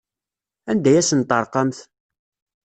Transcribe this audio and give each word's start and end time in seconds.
Anda 0.71 0.89
ay 0.89 0.97
asen-terqamt? 1.01 1.77